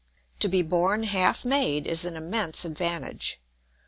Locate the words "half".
1.03-1.45